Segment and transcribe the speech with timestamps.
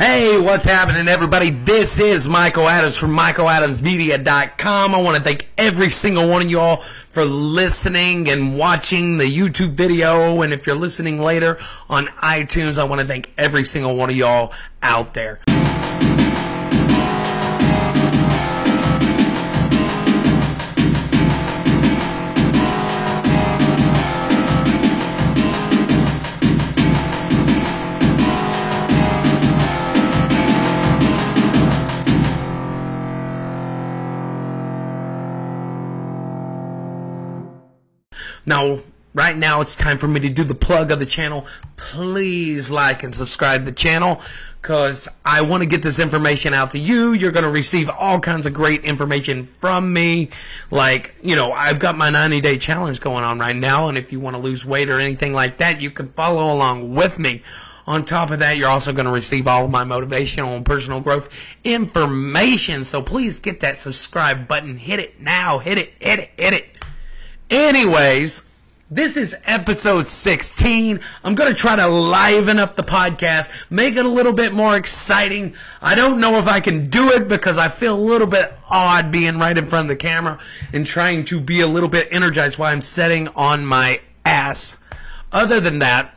[0.00, 1.50] Hey, what's happening, everybody?
[1.50, 4.94] This is Michael Adams from MichaelAdamsMedia.com.
[4.94, 6.78] I want to thank every single one of y'all
[7.10, 10.40] for listening and watching the YouTube video.
[10.40, 11.58] And if you're listening later
[11.90, 15.40] on iTunes, I want to thank every single one of y'all out there.
[38.46, 38.80] Now,
[39.14, 41.46] right now it's time for me to do the plug of the channel.
[41.76, 44.20] Please like and subscribe the channel
[44.60, 47.12] because I want to get this information out to you.
[47.12, 50.30] You're going to receive all kinds of great information from me.
[50.70, 53.88] Like, you know, I've got my 90 day challenge going on right now.
[53.88, 56.94] And if you want to lose weight or anything like that, you can follow along
[56.94, 57.42] with me.
[57.86, 61.00] On top of that, you're also going to receive all of my motivational and personal
[61.00, 61.28] growth
[61.64, 62.84] information.
[62.84, 64.76] So please get that subscribe button.
[64.76, 65.58] Hit it now.
[65.58, 66.66] Hit it, hit it, hit it.
[67.50, 68.44] Anyways,
[68.92, 71.00] this is episode 16.
[71.24, 74.76] I'm going to try to liven up the podcast, make it a little bit more
[74.76, 75.56] exciting.
[75.82, 79.10] I don't know if I can do it because I feel a little bit odd
[79.10, 80.38] being right in front of the camera
[80.72, 84.78] and trying to be a little bit energized while I'm sitting on my ass.
[85.32, 86.14] Other than that,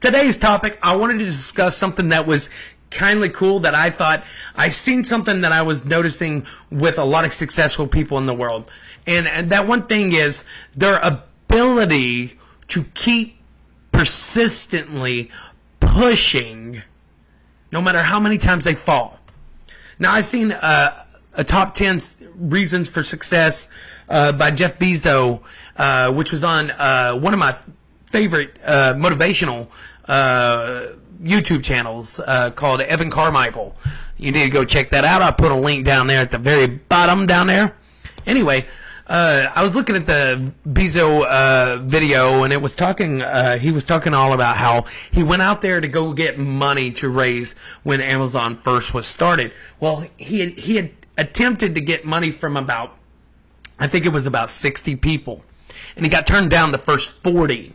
[0.00, 2.50] today's topic, I wanted to discuss something that was
[2.90, 4.24] kindly cool that I thought
[4.56, 8.34] I seen something that I was noticing with a lot of successful people in the
[8.34, 8.70] world.
[9.06, 13.36] And, and that one thing is their ability to keep
[13.92, 15.30] persistently
[15.80, 16.82] pushing
[17.72, 19.18] no matter how many times they fall.
[19.98, 22.00] Now I've seen uh, a top 10
[22.36, 23.68] reasons for success
[24.08, 25.40] uh, by Jeff Bezos,
[25.76, 27.56] uh, which was on uh, one of my
[28.06, 29.68] favorite uh, motivational
[30.08, 33.76] YouTube channels uh, called Evan Carmichael.
[34.16, 35.22] You need to go check that out.
[35.22, 37.76] I put a link down there at the very bottom down there.
[38.26, 38.66] Anyway,
[39.06, 43.22] uh, I was looking at the Bezo uh, video, and it was talking.
[43.22, 46.90] Uh, he was talking all about how he went out there to go get money
[46.92, 49.52] to raise when Amazon first was started.
[49.80, 52.96] Well, he had, he had attempted to get money from about,
[53.78, 55.44] I think it was about sixty people,
[55.96, 57.74] and he got turned down the first forty.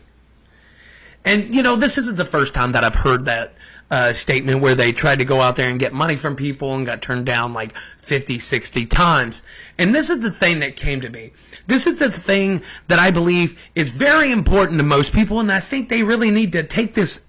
[1.26, 3.52] And you know, this isn't the first time that I've heard that
[3.90, 6.86] uh, statement where they tried to go out there and get money from people and
[6.86, 9.42] got turned down like 50, 60 times.
[9.76, 11.32] And this is the thing that came to me.
[11.66, 15.60] This is the thing that I believe is very important to most people, and I
[15.60, 17.24] think they really need to take this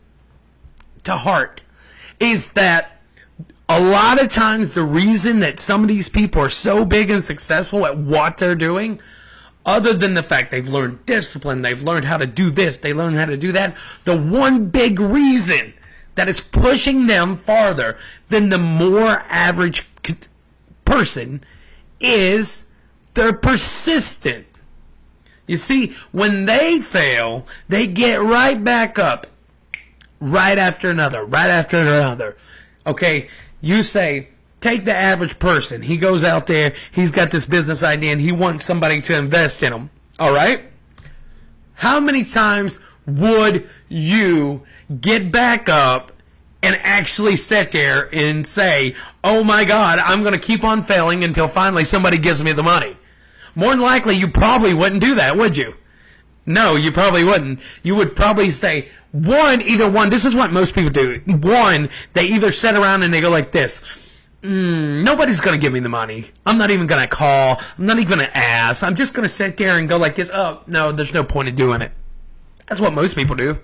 [1.04, 1.62] to heart.
[2.20, 3.02] Is that
[3.68, 7.24] a lot of times the reason that some of these people are so big and
[7.24, 9.02] successful at what they're doing
[9.68, 13.16] other than the fact they've learned discipline, they've learned how to do this, they learn
[13.16, 15.74] how to do that, the one big reason
[16.16, 17.98] that is pushing them farther
[18.30, 19.88] than the more average
[20.86, 21.44] person
[22.00, 22.66] is
[23.14, 24.48] they're persistent.
[25.48, 29.28] You see, when they fail, they get right back up,
[30.20, 32.38] right after another, right after another.
[32.86, 33.30] Okay,
[33.62, 35.82] you say, take the average person.
[35.82, 39.64] He goes out there, he's got this business idea, and he wants somebody to invest
[39.64, 39.90] in him.
[40.20, 40.64] All right?
[41.74, 44.64] How many times would you
[45.00, 46.12] get back up
[46.64, 51.24] and actually sit there and say, oh my God, I'm going to keep on failing
[51.24, 52.98] until finally somebody gives me the money?
[53.54, 55.76] More than likely, you probably wouldn't do that, would you?
[56.46, 57.60] No, you probably wouldn't.
[57.84, 61.22] You would probably say, one, either one, this is what most people do.
[61.26, 64.07] One, they either sit around and they go like this
[64.48, 66.26] mm, nobody's going to give me the money.
[66.46, 67.62] I'm not even going to call.
[67.78, 68.84] I'm not even going to ask.
[68.84, 70.32] I'm just going to sit there and go like this.
[70.34, 71.92] Oh, no, there's no point in doing it.
[72.68, 73.60] That's what most people do.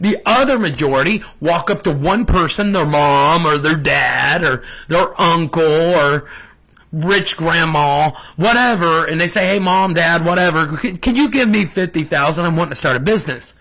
[0.00, 5.20] The other majority walk up to one person, their mom or their dad or their
[5.20, 6.28] uncle or
[6.92, 12.04] rich grandma, whatever, and they say, "Hey, mom, dad, whatever, can, you give me fifty
[12.04, 12.46] thousand?
[12.46, 13.54] I'm wanting to start a business."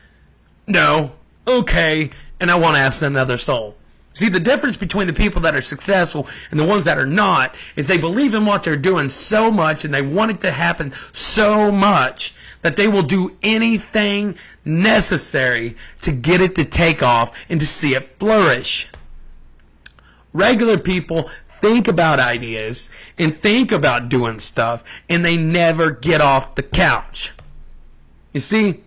[0.68, 1.12] No,
[1.48, 2.10] okay,
[2.40, 3.76] and I want to ask another soul.
[4.14, 7.56] See, the difference between the people that are successful and the ones that are not
[7.76, 10.94] is they believe in what they're doing so much and they want it to happen
[11.14, 17.60] so much that they will do anything necessary to get it to take off and
[17.60, 18.88] to see it flourish.
[20.32, 21.30] Regular people
[21.62, 27.32] think about ideas and think about doing stuff and they never get off the couch.
[28.32, 28.82] You see,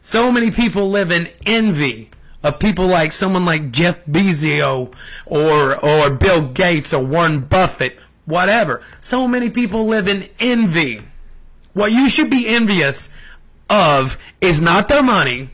[0.00, 2.10] so many people live in envy
[2.44, 4.94] of people like someone like Jeff Bezos
[5.26, 8.82] or or Bill Gates or Warren Buffett, whatever.
[9.00, 11.00] So many people live in envy.
[11.72, 13.10] What you should be envious
[13.68, 15.50] of is not their money.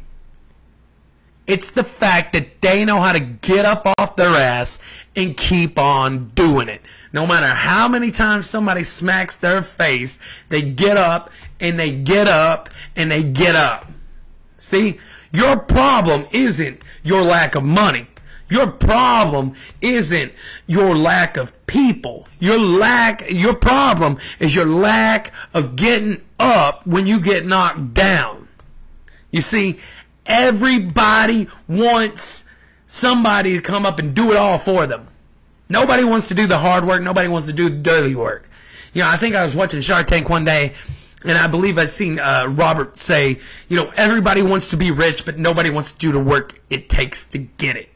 [1.46, 4.78] It's the fact that they know how to get up off their ass
[5.16, 6.82] and keep on doing it.
[7.12, 12.28] No matter how many times somebody smacks their face, they get up and they get
[12.28, 13.86] up and they get up.
[14.58, 15.00] See,
[15.32, 18.06] your problem isn't your lack of money.
[18.48, 20.32] Your problem isn't
[20.66, 22.26] your lack of people.
[22.40, 28.48] Your lack, your problem is your lack of getting up when you get knocked down.
[29.30, 29.78] You see,
[30.26, 32.44] everybody wants
[32.88, 35.06] somebody to come up and do it all for them.
[35.68, 37.02] Nobody wants to do the hard work.
[37.02, 38.50] Nobody wants to do the dirty work.
[38.92, 40.74] You know, I think I was watching Shark Tank one day
[41.22, 45.24] and I believe I've seen uh, Robert say, you know, everybody wants to be rich,
[45.24, 47.88] but nobody wants to do the work it takes to get it.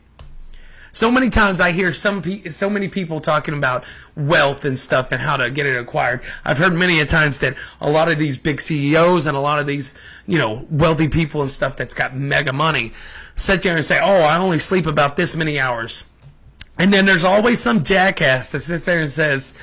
[0.92, 3.84] So many times I hear some pe- so many people talking about
[4.14, 6.20] wealth and stuff and how to get it acquired.
[6.44, 9.58] I've heard many a times that a lot of these big CEOs and a lot
[9.58, 12.92] of these, you know, wealthy people and stuff that's got mega money
[13.36, 16.04] sit there and say, "Oh, I only sleep about this many hours."
[16.78, 19.54] And then there's always some jackass that sits there and says,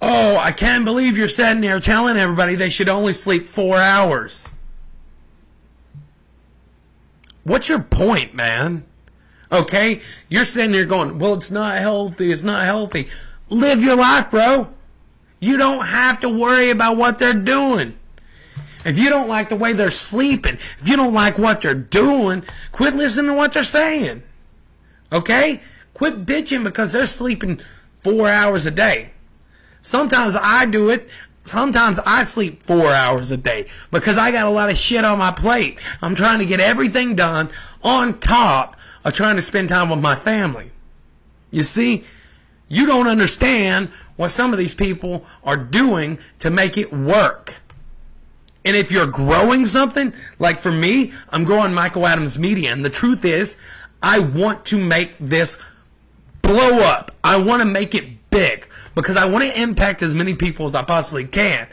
[0.00, 4.50] "Oh, I can't believe you're sitting there telling everybody they should only sleep 4 hours."
[7.44, 8.84] What's your point, man?
[9.52, 10.02] Okay?
[10.28, 12.32] You're sitting there going, well, it's not healthy.
[12.32, 13.08] It's not healthy.
[13.48, 14.68] Live your life, bro.
[15.38, 17.96] You don't have to worry about what they're doing.
[18.84, 22.44] If you don't like the way they're sleeping, if you don't like what they're doing,
[22.72, 24.24] quit listening to what they're saying.
[25.12, 25.62] Okay?
[25.94, 27.60] Quit bitching because they're sleeping
[28.02, 29.12] four hours a day.
[29.86, 31.08] Sometimes I do it.
[31.44, 35.18] Sometimes I sleep four hours a day because I got a lot of shit on
[35.18, 35.78] my plate.
[36.02, 37.50] I'm trying to get everything done
[37.84, 40.72] on top of trying to spend time with my family.
[41.52, 42.02] You see,
[42.66, 47.54] you don't understand what some of these people are doing to make it work.
[48.64, 52.90] And if you're growing something, like for me, I'm growing Michael Adams Media, and the
[52.90, 53.56] truth is,
[54.02, 55.60] I want to make this
[56.42, 57.12] blow up.
[57.22, 60.74] I want to make it big because I want to impact as many people as
[60.74, 61.68] I possibly can.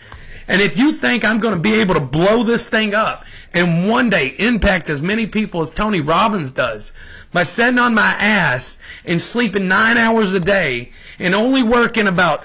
[0.47, 3.89] And if you think I'm going to be able to blow this thing up and
[3.89, 6.91] one day impact as many people as Tony Robbins does
[7.31, 12.43] by sitting on my ass and sleeping nine hours a day and only working about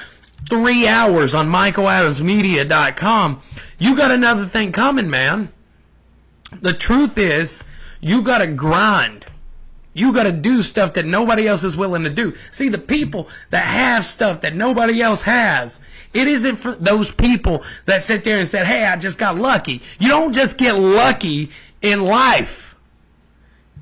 [0.48, 3.42] three hours on michaeladamsmedia.com,
[3.78, 5.52] you got another thing coming, man.
[6.60, 7.64] The truth is,
[8.00, 9.26] you got to grind.
[9.98, 12.34] You got to do stuff that nobody else is willing to do.
[12.50, 15.80] See, the people that have stuff that nobody else has,
[16.14, 19.82] it isn't for those people that sit there and said, hey, I just got lucky.
[19.98, 21.50] You don't just get lucky
[21.82, 22.76] in life.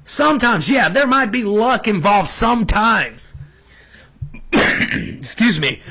[0.05, 3.35] Sometimes, yeah, there might be luck involved sometimes.
[4.53, 5.83] Excuse me.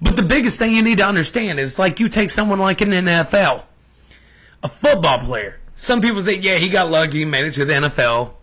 [0.00, 2.90] But the biggest thing you need to understand is like you take someone like an
[2.90, 3.64] NFL,
[4.62, 5.58] a football player.
[5.74, 8.34] Some people say, yeah, he got lucky, he made it to the NFL.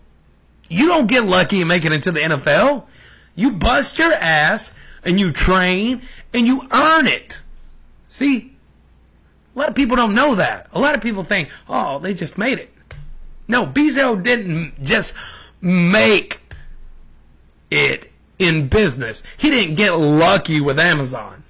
[0.72, 2.86] You don't get lucky and make it into the NFL.
[3.34, 4.72] You bust your ass
[5.04, 6.02] and you train
[6.32, 7.40] and you earn it.
[8.08, 8.54] See?
[9.54, 10.68] A lot of people don't know that.
[10.72, 12.72] A lot of people think, oh, they just made it.
[13.48, 15.14] No, Bezos didn't just
[15.60, 16.40] make
[17.70, 19.22] it in business.
[19.36, 21.44] He didn't get lucky with Amazon.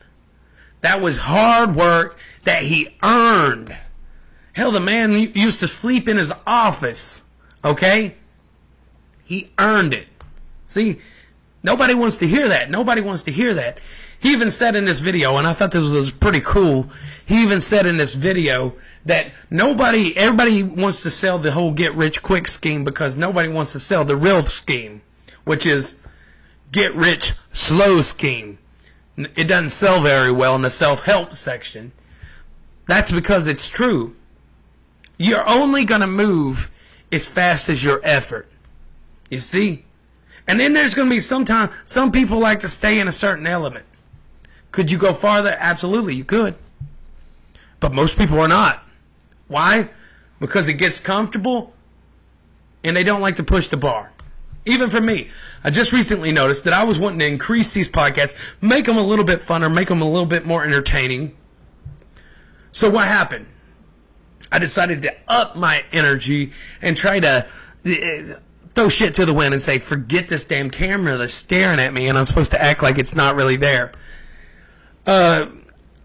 [0.80, 3.76] That was hard work that he earned.
[4.52, 7.22] Hell, the man used to sleep in his office.
[7.64, 8.16] Okay?
[9.24, 10.08] He earned it.
[10.64, 11.00] See,
[11.62, 12.70] nobody wants to hear that.
[12.70, 13.78] Nobody wants to hear that.
[14.22, 16.88] He even said in this video, and I thought this was pretty cool.
[17.26, 21.92] He even said in this video that nobody, everybody wants to sell the whole get
[21.96, 25.02] rich quick scheme because nobody wants to sell the real scheme,
[25.42, 25.98] which is
[26.70, 28.58] get rich slow scheme.
[29.16, 31.90] It doesn't sell very well in the self help section.
[32.86, 34.14] That's because it's true.
[35.18, 36.70] You're only going to move
[37.10, 38.51] as fast as your effort.
[39.32, 39.86] You see?
[40.46, 43.12] And then there's going to be some time, some people like to stay in a
[43.12, 43.86] certain element.
[44.72, 45.56] Could you go farther?
[45.58, 46.54] Absolutely, you could.
[47.80, 48.86] But most people are not.
[49.48, 49.88] Why?
[50.38, 51.72] Because it gets comfortable
[52.84, 54.12] and they don't like to push the bar.
[54.66, 55.30] Even for me,
[55.64, 59.02] I just recently noticed that I was wanting to increase these podcasts, make them a
[59.02, 61.34] little bit funner, make them a little bit more entertaining.
[62.70, 63.46] So what happened?
[64.52, 67.46] I decided to up my energy and try to
[68.74, 72.08] throw shit to the wind and say, forget this damn camera that's staring at me
[72.08, 73.92] and I'm supposed to act like it's not really there.
[75.06, 75.46] Uh,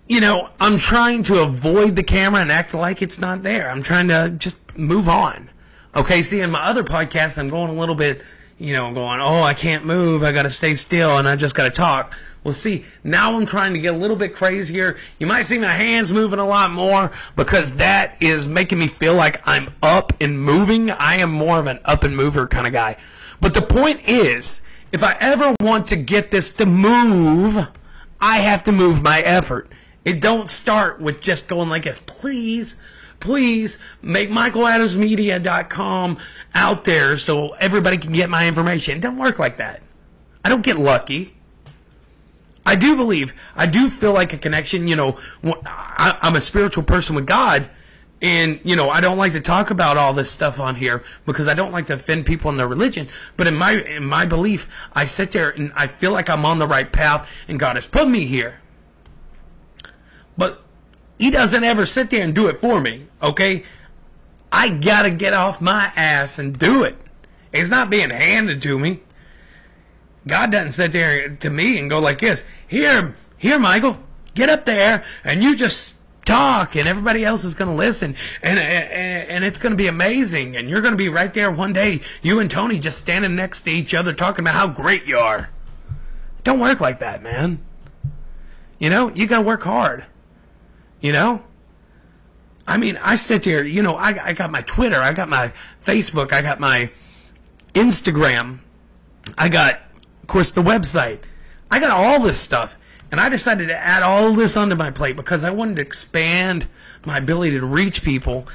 [0.07, 3.69] you know, I'm trying to avoid the camera and act like it's not there.
[3.69, 5.49] I'm trying to just move on.
[5.95, 8.21] Okay, see, in my other podcast, I'm going a little bit,
[8.57, 11.69] you know, going, oh, I can't move, I gotta stay still, and I just gotta
[11.69, 12.15] talk.
[12.43, 14.97] Well, see, now I'm trying to get a little bit crazier.
[15.19, 19.15] You might see my hands moving a lot more because that is making me feel
[19.15, 20.89] like I'm up and moving.
[20.89, 22.97] I am more of an up and mover kind of guy.
[23.41, 24.61] But the point is,
[24.91, 27.67] if I ever want to get this to move,
[28.21, 29.69] I have to move my effort.
[30.05, 31.99] It don't start with just going like this.
[31.99, 32.77] Please,
[33.19, 36.17] please make michaeladamsmedia.com
[36.53, 38.97] out there so everybody can get my information.
[38.97, 39.81] It don't work like that.
[40.43, 41.33] I don't get lucky.
[42.65, 44.89] I do believe, I do feel like a connection.
[44.89, 45.17] You know,
[45.65, 47.69] I, I'm a spiritual person with God,
[48.21, 51.47] and you know, I don't like to talk about all this stuff on here because
[51.47, 53.07] I don't like to offend people in their religion.
[53.37, 56.59] But in my in my belief, I sit there and I feel like I'm on
[56.59, 58.59] the right path, and God has put me here.
[60.37, 60.61] But
[61.17, 63.07] He doesn't ever sit there and do it for me.
[63.21, 63.63] Okay,
[64.51, 66.97] I gotta get off my ass and do it.
[67.51, 69.01] It's not being handed to me.
[70.27, 72.43] God doesn't sit there to me and go like this.
[72.67, 73.97] Here, here, Michael,
[74.35, 75.95] get up there and you just
[76.25, 79.87] talk and everybody else is going to listen and, and, and it's going to be
[79.87, 83.33] amazing and you're going to be right there one day you and tony just standing
[83.33, 85.49] next to each other talking about how great you are
[86.43, 87.57] don't work like that man
[88.77, 90.05] you know you got to work hard
[91.01, 91.43] you know
[92.67, 95.53] i mean i sit there you know I, I got my twitter i got my
[95.85, 96.91] facebook i got my
[97.73, 98.59] instagram
[99.37, 99.81] i got
[100.21, 101.19] of course the website
[101.69, 102.77] i got all this stuff
[103.11, 106.67] and I decided to add all this onto my plate because I wanted to expand
[107.05, 108.47] my ability to reach people.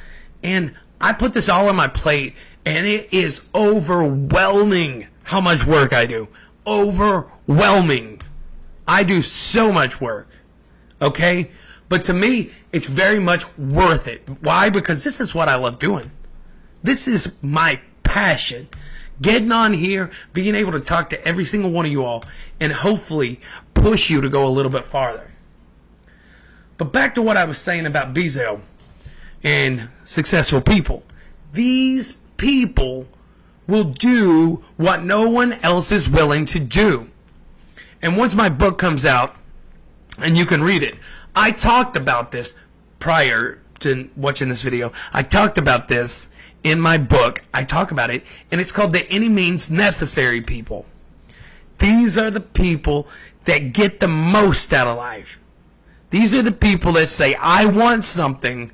[0.43, 2.35] And I put this all on my plate,
[2.65, 6.29] and it is overwhelming how much work I do.
[6.67, 8.21] Overwhelming.
[8.87, 10.29] I do so much work.
[11.01, 11.51] Okay?
[11.93, 14.27] But to me, it's very much worth it.
[14.41, 14.71] Why?
[14.71, 16.11] Because this is what I love doing.
[16.83, 18.69] This is my passion
[19.21, 22.25] getting on here, being able to talk to every single one of you all,
[22.61, 23.41] and hopefully
[23.75, 25.33] push you to go a little bit farther.
[26.79, 28.63] But back to what I was saying about Bezos
[29.45, 31.03] and successful people.
[31.53, 33.07] These people
[33.67, 37.11] will do what no one else is willing to do.
[38.01, 39.37] And once my book comes out,
[40.19, 40.97] and you can read it,
[41.35, 42.57] I talked about this
[42.99, 44.93] prior to watching this video.
[45.13, 46.29] I talked about this
[46.63, 47.43] in my book.
[47.53, 50.87] I talk about it, and it's called The Any Means Necessary People.
[51.79, 53.09] These are the people
[53.45, 55.39] that get the most out of life.
[56.11, 58.71] These are the people that say, I want something,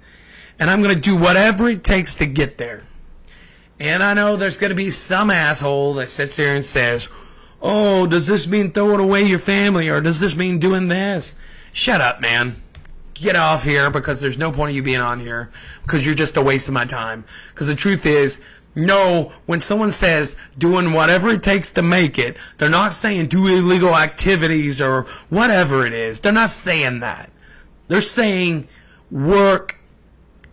[0.58, 2.84] and I'm going to do whatever it takes to get there.
[3.80, 7.08] And I know there's going to be some asshole that sits here and says,
[7.62, 11.38] Oh, does this mean throwing away your family, or does this mean doing this?
[11.72, 12.62] Shut up, man
[13.20, 15.50] get off here because there's no point of you being on here
[15.82, 17.24] because you're just a waste of my time.
[17.50, 18.40] Because the truth is,
[18.74, 23.46] no, when someone says doing whatever it takes to make it, they're not saying do
[23.46, 26.20] illegal activities or whatever it is.
[26.20, 27.30] They're not saying that.
[27.88, 28.68] They're saying
[29.10, 29.78] work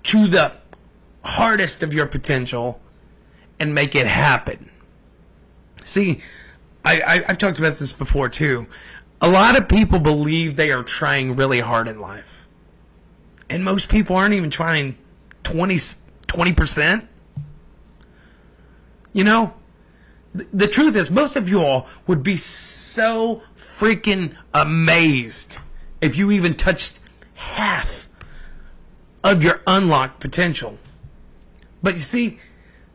[0.03, 0.53] to the
[1.23, 2.79] hardest of your potential
[3.59, 4.71] and make it happen.
[5.83, 6.23] See,
[6.83, 8.67] I, I, have talked about this before too.
[9.21, 12.35] A lot of people believe they are trying really hard in life
[13.49, 14.97] and most people aren't even trying
[15.43, 15.77] 20
[16.53, 17.07] percent.
[19.13, 19.53] You know,
[20.33, 25.59] the, the truth is, most of you all would be so freaking amazed
[26.01, 26.99] if you even touched
[27.35, 28.09] half
[29.23, 30.77] of your unlocked potential.
[31.81, 32.39] But you see,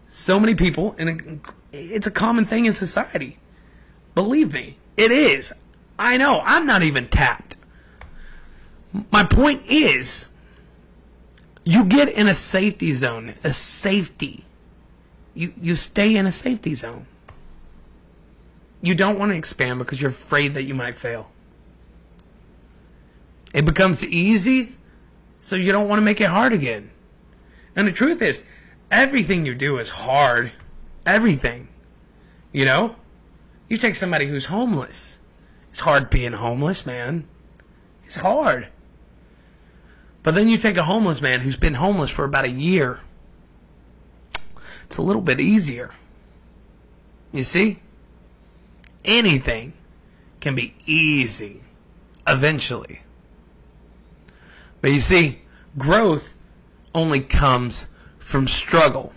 [0.08, 1.40] so many people, and
[1.72, 3.38] it's a common thing in society.
[4.14, 5.52] Believe me, it is.
[6.00, 7.58] I know, I'm not even tapped.
[9.12, 10.30] My point is,
[11.62, 14.46] you get in a safety zone, a safety.
[15.34, 17.06] You you stay in a safety zone.
[18.80, 21.30] You don't want to expand because you're afraid that you might fail.
[23.52, 24.74] It becomes easy,
[25.40, 26.90] so you don't want to make it hard again.
[27.76, 28.46] And the truth is,
[28.90, 30.52] everything you do is hard.
[31.04, 31.68] Everything.
[32.52, 32.96] You know?
[33.68, 35.19] You take somebody who's homeless.
[35.70, 37.26] It's hard being homeless, man.
[38.04, 38.68] It's hard.
[40.22, 43.00] But then you take a homeless man who's been homeless for about a year.
[44.84, 45.94] It's a little bit easier.
[47.32, 47.78] You see?
[49.04, 49.72] Anything
[50.40, 51.62] can be easy
[52.26, 53.02] eventually.
[54.80, 55.42] But you see,
[55.78, 56.34] growth
[56.94, 59.12] only comes from struggle.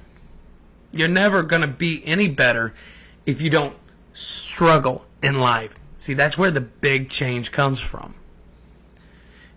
[0.91, 2.73] You're never going to be any better
[3.25, 3.75] if you don't
[4.13, 5.73] struggle in life.
[6.03, 8.15] See, that's where the big change comes from.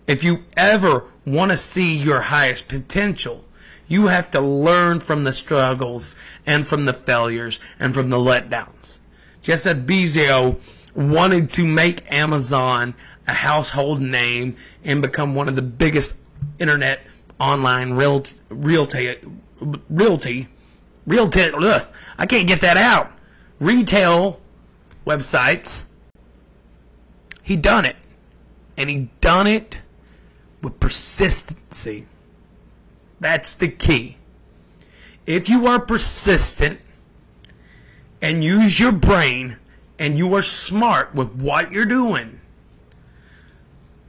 [0.07, 3.43] If you ever want to see your highest potential,
[3.87, 8.99] You have to learn from the struggles and from the failures and from the letdowns.
[9.41, 10.61] Just as Bezos
[10.93, 12.95] wanted to make Amazon
[13.27, 16.17] a household name and become one of the biggest
[16.59, 17.01] internet
[17.39, 19.15] online realty, realty,
[19.89, 20.47] realty,
[21.05, 21.87] realty, ugh,
[22.17, 23.11] I can't get that out.
[23.59, 24.39] Retail
[25.05, 25.85] websites.
[27.47, 27.95] He done it.
[28.75, 29.79] And he done it
[30.61, 32.05] with persistency.
[33.21, 34.17] That's the key.
[35.25, 36.81] If you are persistent
[38.21, 39.55] and use your brain
[39.97, 42.41] and you are smart with what you're doing,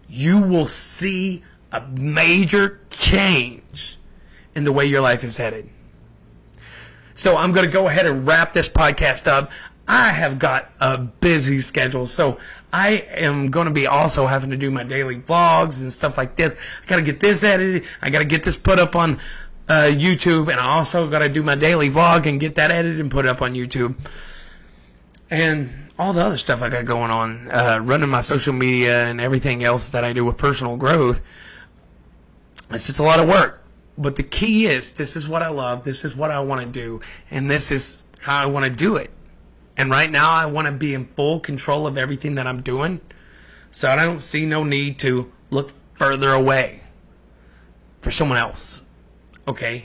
[0.09, 3.99] you will see a major change
[4.57, 5.71] in the way your life is headed.
[7.15, 9.53] So I'm going to go ahead and wrap this podcast up.
[9.89, 12.39] I have got a busy schedule, so
[12.73, 16.37] I am going to be also having to do my daily vlogs and stuff like
[16.37, 16.59] this.
[16.85, 17.85] I got to get this edited.
[18.03, 19.19] I got to get this put up on
[19.67, 23.01] uh, YouTube, and I also got to do my daily vlog and get that edited
[23.01, 23.97] and put up on YouTube.
[25.31, 29.23] And all the other stuff I got going on, uh, running my social media and
[29.23, 31.23] everything else that I do with personal growth.
[32.71, 33.65] It's just a lot of work.
[33.97, 36.69] But the key is this is what I love, this is what I want to
[36.69, 39.11] do, and this is how I want to do it.
[39.79, 43.01] And right now, I want to be in full control of everything that I'm doing.
[43.71, 46.83] So I don't see no need to look further away
[48.01, 48.83] for someone else.
[49.47, 49.85] Okay?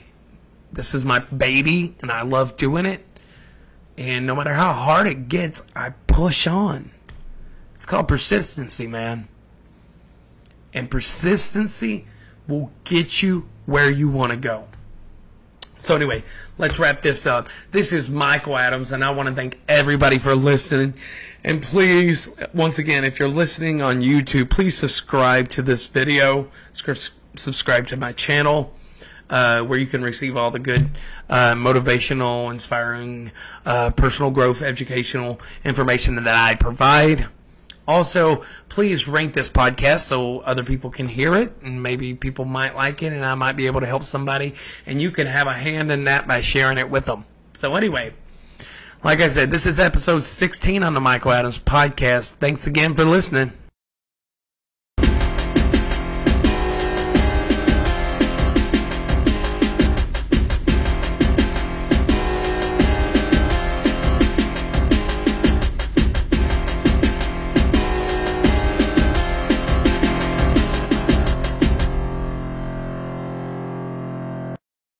[0.71, 3.05] This is my baby, and I love doing it.
[3.95, 6.89] And no matter how hard it gets, I push on.
[7.75, 9.27] It's called persistency, man.
[10.73, 12.07] And persistency
[12.47, 14.67] will get you where you want to go.
[15.83, 16.23] So anyway,
[16.57, 17.49] let's wrap this up.
[17.71, 20.93] This is Michael Adams, and I want to thank everybody for listening.
[21.43, 26.49] And please, once again, if you're listening on YouTube, please subscribe to this video.
[27.35, 28.73] Subscribe to my channel,
[29.29, 30.89] uh, where you can receive all the good,
[31.29, 33.31] uh, motivational, inspiring,
[33.65, 37.27] uh, personal growth, educational information that I provide.
[37.87, 42.75] Also, please rank this podcast so other people can hear it and maybe people might
[42.75, 45.53] like it and I might be able to help somebody and you can have a
[45.53, 47.25] hand in that by sharing it with them.
[47.55, 48.13] So anyway,
[49.03, 52.35] like I said, this is episode 16 on the Michael Adams podcast.
[52.35, 53.51] Thanks again for listening.